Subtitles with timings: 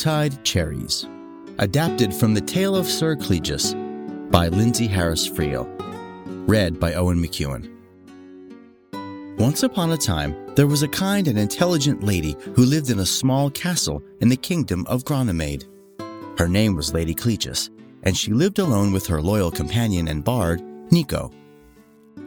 [0.00, 1.06] Yuletide Cherries,
[1.58, 3.74] adapted from The Tale of Sir Cleges
[4.30, 5.68] by Lindsay Harris Friel,
[6.48, 7.68] read by Owen McEwen.
[9.38, 13.04] Once upon a time, there was a kind and intelligent lady who lived in a
[13.04, 15.68] small castle in the kingdom of Gronimade.
[16.38, 17.68] Her name was Lady Cleges,
[18.02, 21.30] and she lived alone with her loyal companion and bard, Niko.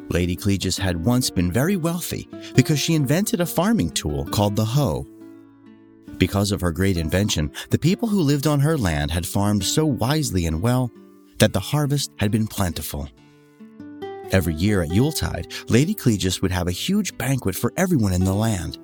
[0.10, 4.64] Lady Cleges had once been very wealthy because she invented a farming tool called the
[4.66, 5.08] hoe.
[6.24, 9.86] Because of her great invention, the people who lived on her land had farmed so
[9.86, 10.90] wisely and well
[11.40, 13.10] that the harvest had been plentiful.
[14.32, 18.34] Every year at Yuletide, Lady Cleges would have a huge banquet for everyone in the
[18.34, 18.78] land.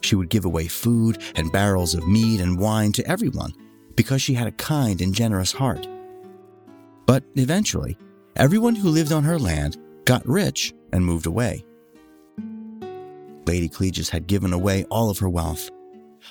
[0.00, 3.54] She would give away food and barrels of mead and wine to everyone
[3.94, 5.86] because she had a kind and generous heart.
[7.06, 7.96] But eventually,
[8.34, 11.64] everyone who lived on her land got rich and moved away.
[13.46, 15.70] Lady Cleges had given away all of her wealth.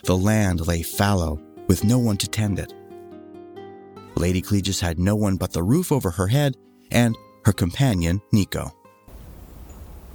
[0.03, 2.73] The land lay fallow with no one to tend it.
[4.15, 6.55] Lady Cleges had no one but the roof over her head
[6.91, 8.71] and her companion, Niko.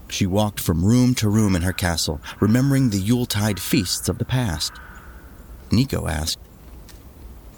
[0.09, 4.25] She walked from room to room in her castle, remembering the Yuletide feasts of the
[4.25, 4.73] past.
[5.71, 6.39] Niko asked,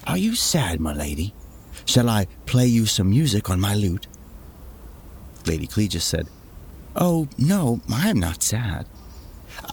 [0.07, 1.35] Are you sad, my lady?
[1.85, 4.07] Shall I play you some music on my lute?
[5.47, 6.29] Lady Cleges said,
[6.95, 8.87] Oh, no, I am not sad.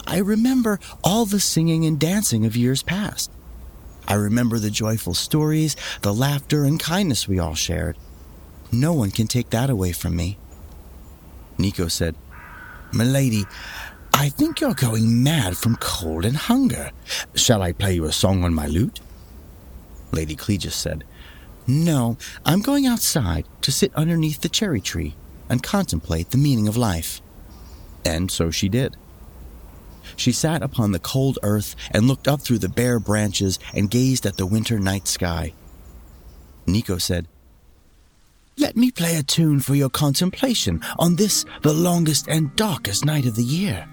[0.07, 3.31] I remember all the singing and dancing of years past.
[4.07, 7.97] I remember the joyful stories, the laughter and kindness we all shared.
[8.71, 10.37] No one can take that away from me.
[11.57, 12.15] Niko said,
[12.91, 13.45] Milady,
[14.13, 16.91] I think you're going mad from cold and hunger.
[17.35, 18.99] Shall I play you a song on my lute?
[20.11, 21.03] Lady Cleges said,
[21.65, 25.15] No, I'm going outside to sit underneath the cherry tree
[25.49, 27.21] and contemplate the meaning of life.
[28.05, 28.95] And so she did.
[30.15, 34.25] She sat upon the cold earth and looked up through the bare branches and gazed
[34.25, 35.53] at the winter night sky.
[36.67, 37.27] Niko said,
[38.57, 43.25] Let me play a tune for your contemplation on this, the longest and darkest night
[43.25, 43.87] of the year.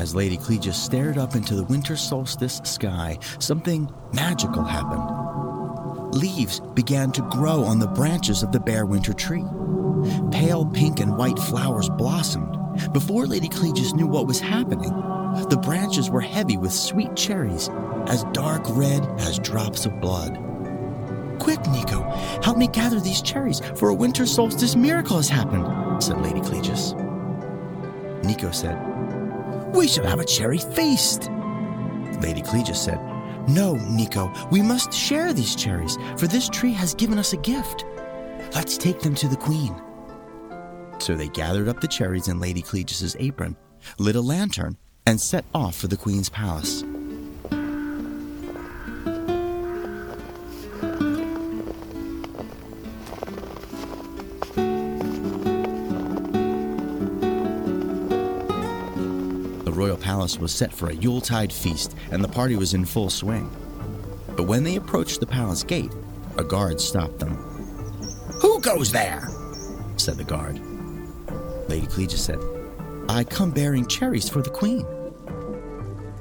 [0.00, 6.14] As Lady Cleges stared up into the winter solstice sky, something magical happened.
[6.14, 9.44] Leaves began to grow on the branches of the bare winter tree.
[10.32, 12.56] Pale pink and white flowers blossomed.
[12.94, 14.88] Before Lady Cleges knew what was happening,
[15.50, 17.68] the branches were heavy with sweet cherries,
[18.06, 20.32] as dark red as drops of blood.
[21.38, 22.10] Quick, Niko,
[22.42, 26.94] help me gather these cherries, for a winter solstice miracle has happened, said Lady Cleges.
[28.22, 28.89] Niko said,
[29.74, 31.30] we shall have a cherry feast.
[32.20, 32.98] Lady Cleges said,
[33.48, 37.84] No, Niko, we must share these cherries, for this tree has given us a gift.
[38.54, 39.74] Let's take them to the queen.
[40.98, 43.56] So they gathered up the cherries in Lady Cleges's apron,
[43.98, 44.76] lit a lantern,
[45.06, 46.84] and set off for the queen's palace.
[60.10, 63.48] Palace was set for a Yuletide feast, and the party was in full swing.
[64.36, 65.92] But when they approached the palace gate,
[66.36, 67.36] a guard stopped them.
[68.42, 69.28] Who goes there?
[69.98, 70.60] said the guard.
[71.68, 72.40] Lady Cleges said,
[73.08, 74.84] I come bearing cherries for the queen.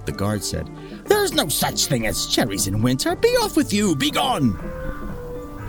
[0.05, 0.69] The guard said,
[1.05, 3.15] There's no such thing as cherries in winter.
[3.15, 3.95] Be off with you.
[3.95, 4.55] Be gone.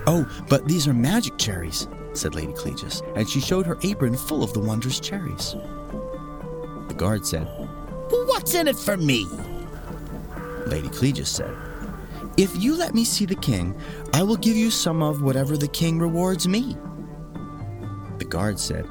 [0.05, 4.43] Oh, but these are magic cherries, said Lady Cleges, and she showed her apron full
[4.43, 5.55] of the wondrous cherries.
[6.87, 7.47] The guard said,
[8.11, 9.25] What's in it for me?
[10.67, 11.55] Lady Cleges said,
[12.37, 13.75] If you let me see the king,
[14.13, 16.75] I will give you some of whatever the king rewards me.
[18.17, 18.85] The guard said,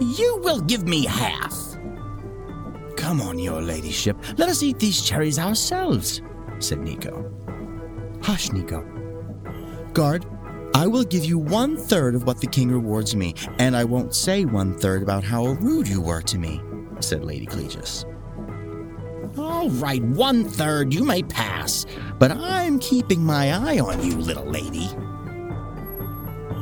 [0.00, 1.54] You will give me half.
[2.96, 6.22] Come on, your ladyship, let us eat these cherries ourselves,
[6.60, 7.28] said Niko.
[8.24, 8.82] Hush, Niko.
[9.92, 10.24] Guard,
[10.74, 14.14] I will give you one third of what the king rewards me, and I won't
[14.14, 16.62] say one third about how rude you were to me,
[17.00, 18.06] said Lady Cleges.
[19.62, 21.86] All right, one third you may pass,
[22.18, 24.88] but I'm keeping my eye on you, little lady.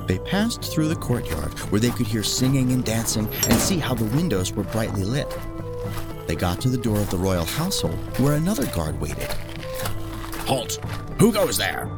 [0.06, 3.94] They passed through the courtyard where they could hear singing and dancing and see how
[3.94, 5.35] the windows were brightly lit.
[6.26, 9.32] They got to the door of the royal household where another guard waited.
[10.44, 10.79] Halt!
[11.19, 11.91] Who goes there?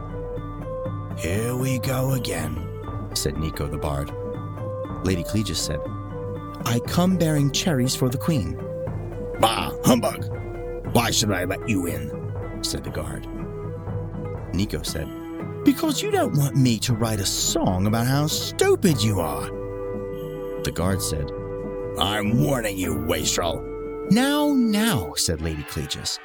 [1.19, 2.65] Here we go again,
[3.15, 4.13] said Niko the bard.
[5.05, 5.81] Lady Cleges said,
[6.65, 8.57] I come bearing cherries for the queen.
[9.41, 10.52] Bah, humbug!
[10.93, 12.11] Why should I let you in?
[12.63, 13.27] said the guard.
[14.53, 15.09] Niko said,
[15.65, 19.47] Because you don't want me to write a song about how stupid you are.
[20.63, 21.31] The guard said,
[21.99, 23.63] I'm warning you, wastrel.
[24.11, 26.19] Now, now, said Lady Cleges.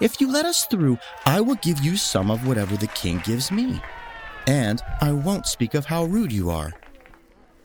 [0.00, 3.52] If you let us through, I will give you some of whatever the king gives
[3.52, 3.80] me.
[4.48, 6.72] And I won't speak of how rude you are.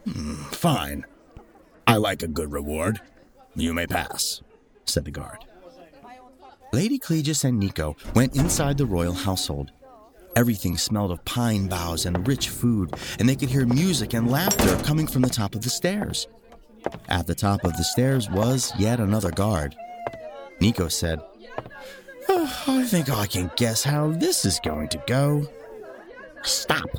[0.05, 1.05] Hmm, fine.
[1.87, 3.01] I like a good reward.
[3.55, 4.41] You may pass,
[4.85, 5.39] said the guard.
[6.73, 9.71] Lady Cleges and Niko went inside the royal household.
[10.35, 14.75] Everything smelled of pine boughs and rich food, and they could hear music and laughter
[14.83, 16.27] coming from the top of the stairs.
[17.09, 19.75] At the top of the stairs was yet another guard.
[20.59, 21.19] Niko said,
[22.27, 25.47] oh, I think I can guess how this is going to go.
[26.41, 26.89] Stop!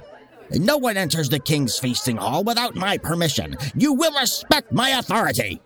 [0.52, 3.56] No one enters the king's feasting hall without my permission.
[3.74, 5.60] You will respect my authority,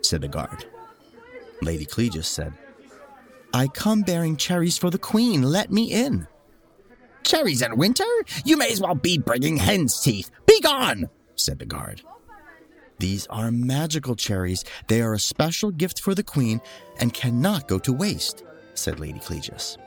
[0.00, 0.64] said the guard.
[1.60, 2.54] Lady Cleges said,
[3.52, 5.42] I come bearing cherries for the queen.
[5.42, 6.26] Let me in.
[7.24, 8.04] Cherries in winter?
[8.44, 10.30] You may as well be bringing hen's teeth.
[10.46, 12.02] Be gone, said the guard.
[12.98, 14.64] These are magical cherries.
[14.88, 16.60] They are a special gift for the queen
[16.98, 18.44] and cannot go to waste,
[18.74, 19.78] said Lady Cleges.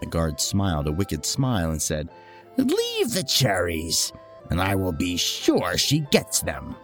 [0.00, 2.08] The guard smiled a wicked smile and said,
[2.56, 4.12] Leave the cherries,
[4.50, 6.74] and I will be sure she gets them.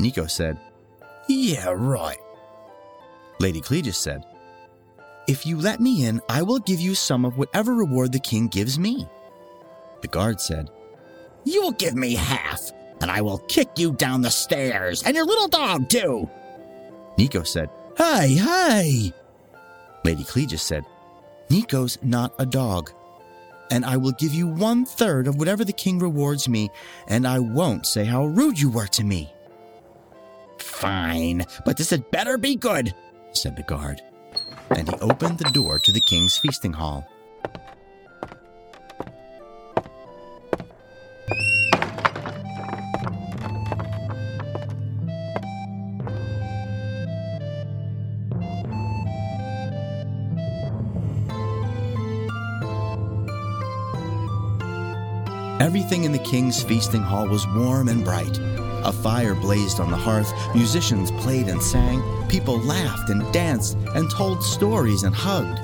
[0.00, 0.58] Niko said,
[1.28, 2.18] Yeah, right.
[3.38, 4.24] Lady Cleges said,
[5.26, 8.48] If you let me in, I will give you some of whatever reward the king
[8.48, 9.08] gives me.
[10.02, 10.70] The guard said,
[11.44, 15.48] You'll give me half, and I will kick you down the stairs, and your little
[15.48, 16.28] dog, too.
[17.18, 19.12] Niko said, Hey, hey!
[20.04, 20.84] Lady Cleges said,
[21.48, 22.90] Niko's not a dog
[23.70, 26.70] and I will give you one third of whatever the king rewards me,
[27.08, 29.32] and I won't say how rude you were to me.
[30.58, 32.94] Fine, but this had better be good,
[33.32, 34.00] said the guard,
[34.76, 37.06] and he opened the door to the king's feasting hall.
[55.60, 58.38] Everything in the king's feasting hall was warm and bright.
[58.84, 62.02] A fire blazed on the hearth, musicians played and sang,
[62.34, 65.56] people laughed and danced and told stories and hugged.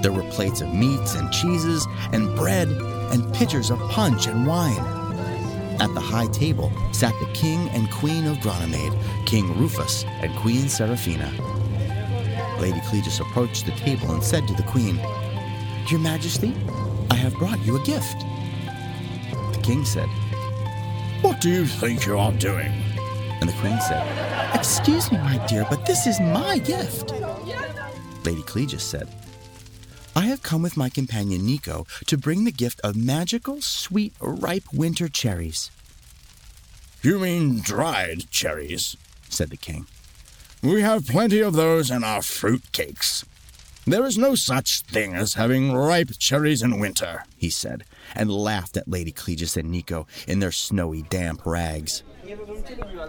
[0.00, 4.78] There were plates of meats and cheeses and bread and pitchers of punch and wine.
[5.80, 8.96] At the high table sat the king and queen of Gronimade,
[9.26, 11.32] King Rufus and Queen Seraphina.
[12.60, 15.00] Lady Cleges approached the table and said to the queen,
[15.88, 16.54] Your Majesty,
[17.10, 18.24] I have brought you a gift
[19.52, 20.08] The king said,
[21.22, 22.87] What do you think you are doing?
[23.40, 27.12] And the queen said, Excuse me, my dear, but this is my gift.
[28.24, 29.08] Lady Cleges said,
[30.16, 34.64] I have come with my companion Niko to bring the gift of magical, sweet, ripe
[34.72, 35.70] winter cherries.
[37.02, 38.96] You mean dried cherries,
[39.28, 39.86] said the king.
[40.60, 43.24] We have plenty of those in our fruit cakes.
[43.88, 48.76] There is no such thing as having ripe cherries in winter, he said, and laughed
[48.76, 52.02] at Lady Cleges and Niko in their snowy, damp rags.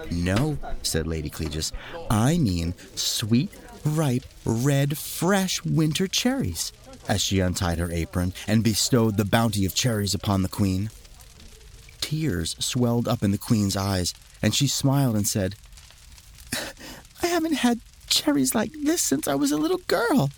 [0.09, 1.73] No, said Lady Cleges,
[2.09, 3.51] I mean sweet,
[3.83, 6.71] ripe, red, fresh winter cherries,
[7.09, 10.91] as she untied her apron and bestowed the bounty of cherries upon the queen.
[11.99, 15.55] Tears swelled up in the queen's eyes, and she smiled and said,
[17.21, 20.29] I haven't had cherries like this since I was a little girl.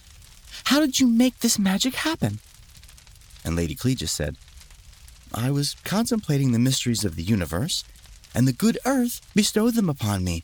[0.66, 2.40] How did you make this magic happen?
[3.44, 4.38] And Lady Cleges said,
[5.34, 7.84] I was contemplating the mysteries of the universe,
[8.36, 10.44] and the good earth bestowed them upon me,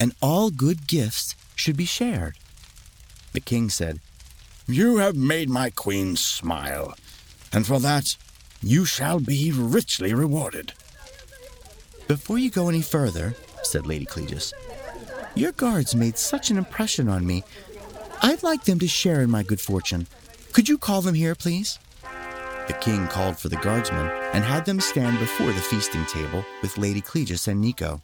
[0.00, 2.36] and all good gifts should be shared.
[3.32, 4.00] The king said,
[4.66, 6.94] You have made my queen smile,
[7.52, 8.16] and for that
[8.62, 10.72] you shall be richly rewarded.
[12.08, 14.54] Before you go any further, said Lady Cleges,
[15.34, 17.44] your guards made such an impression on me
[18.26, 20.08] I'd like them to share in my good fortune.
[20.52, 21.78] Could you call them here, please?
[22.66, 26.76] The king called for the guardsmen and had them stand before the feasting table with
[26.76, 28.00] Lady Cleges and Niko.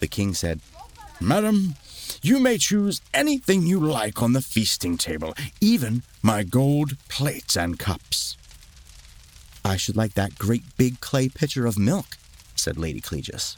[0.00, 0.60] The king said,
[1.22, 1.76] Madam,
[2.20, 7.78] you may choose anything you like on the feasting table, even my gold plates and
[7.78, 8.36] cups.
[9.64, 12.18] I should like that great big clay pitcher of milk,
[12.56, 13.56] said Lady Cleges.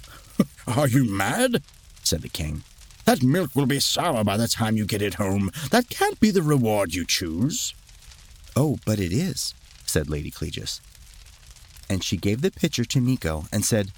[0.66, 1.62] Are you mad?
[2.02, 2.64] said the king.
[3.08, 5.50] That milk will be sour by the time you get it home.
[5.70, 7.72] That can't be the reward you choose.
[8.54, 9.54] Oh, but it is,
[9.86, 10.82] said Lady Cleges.
[11.88, 13.92] And she gave the pitcher to Niko and said,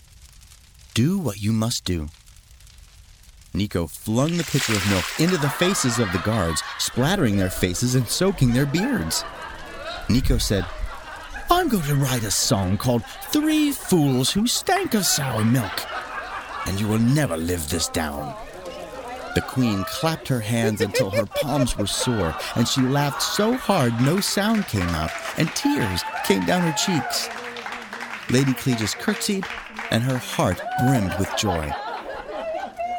[0.94, 2.06] Do what you must do.
[3.52, 7.96] Niko flung the pitcher of milk into the faces of the guards, splattering their faces
[7.96, 9.24] and soaking their beards.
[10.06, 10.64] Niko said,
[11.50, 15.80] I'm going to write a song called Three Fools Who Stank of Sour Milk,
[16.68, 18.36] and you will never live this down.
[19.34, 24.00] The queen clapped her hands until her palms were sore, and she laughed so hard
[24.00, 27.28] no sound came out, and tears came down her cheeks.
[28.28, 29.44] Lady Cleges curtsied,
[29.90, 31.72] and her heart brimmed with joy.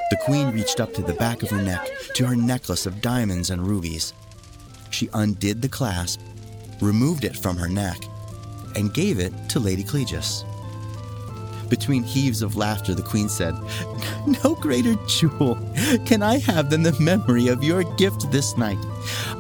[0.10, 1.86] The queen reached up to the back of her neck,
[2.16, 4.14] to her necklace of diamonds and rubies.
[4.90, 6.22] She undid the clasp,
[6.82, 7.98] removed it from her neck,
[8.76, 10.46] and gave it to Lady Cleges.
[11.72, 13.56] Between heaves of laughter, the queen said,
[14.44, 15.56] No greater jewel
[16.06, 18.78] can I have than the memory of your gift this night.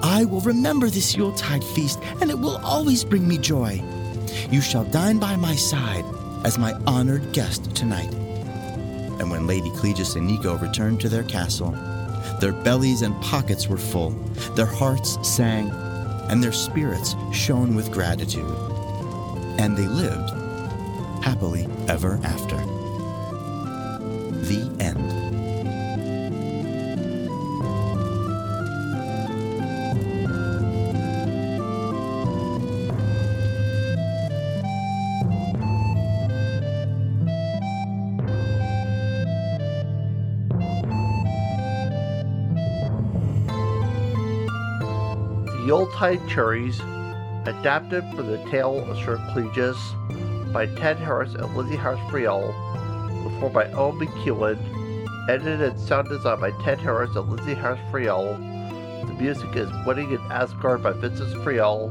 [0.02, 3.84] I will remember this Yuletide feast, and it will always bring me joy.
[4.50, 6.06] You shall dine by my side
[6.46, 8.14] as my honored guest tonight.
[9.20, 11.72] And when Lady Cleges and Niko returned to their castle,
[12.40, 14.12] their bellies and pockets were full,
[14.56, 15.70] their hearts sang,
[16.30, 18.56] and their spirits shone with gratitude.
[19.60, 20.41] And they lived
[21.22, 22.58] happily ever after.
[24.46, 25.00] The end.
[45.48, 46.80] The Yuletide Cherries,
[47.46, 49.78] adapted from the tale of Sir Cleges
[50.54, 52.54] by Ted Harris and Lizzie Harris Friel,
[53.24, 58.38] performed by Owen McEwen, edited and sound design by Ted Harris and Lizzie Harris Friel.
[59.08, 61.90] The music is Wedding in Asgard by Vincent Friel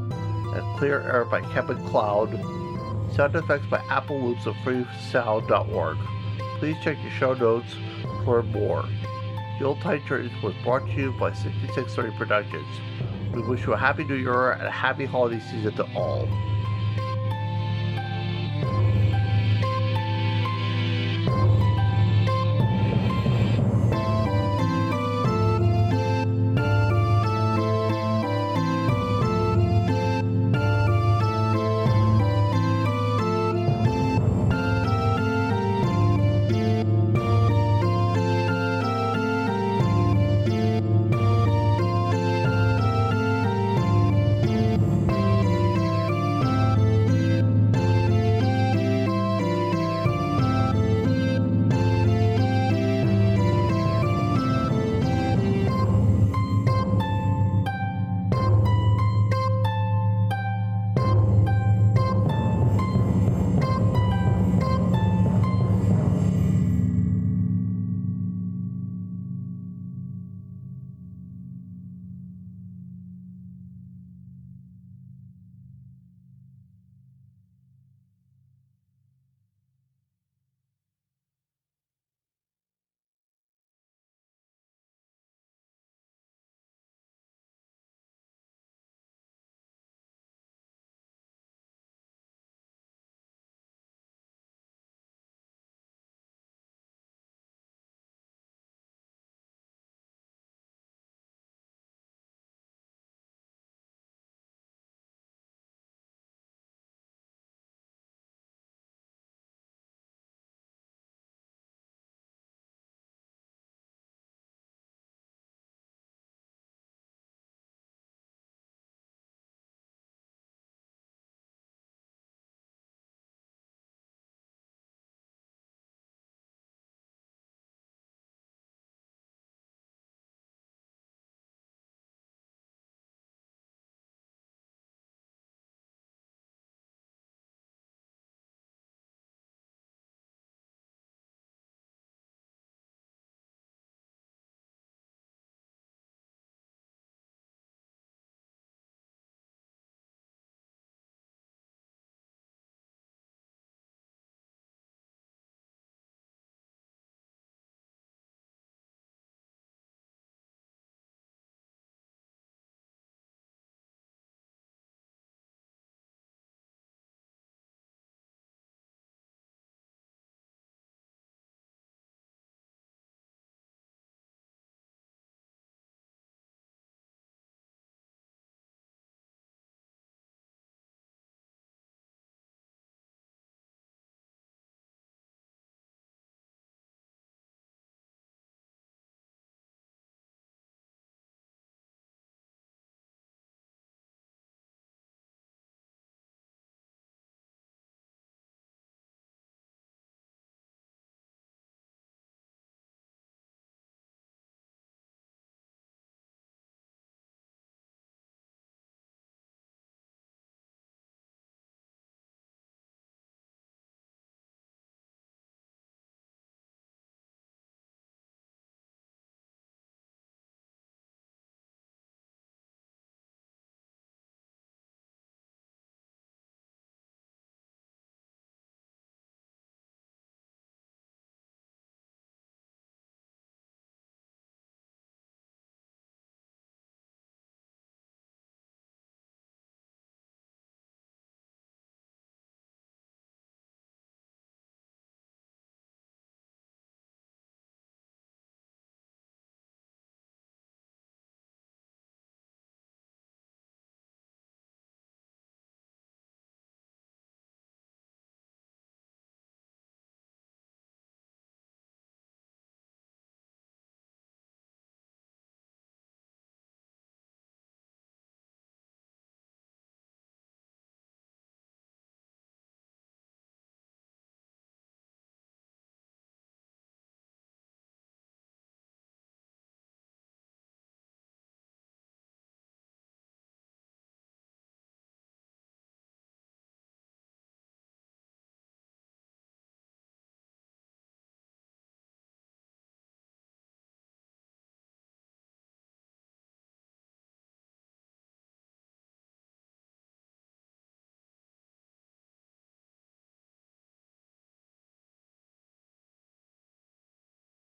[0.55, 3.15] and Clear Air by Kevin McLeod.
[3.15, 5.97] Sound effects by Apple Loops of freesound.org.
[6.59, 7.73] Please check your show notes
[8.23, 8.83] for more.
[8.83, 12.67] the Yuletide Cherries was brought to you by 6630 Productions.
[13.33, 16.27] We wish you a happy new year and a happy holiday season to all.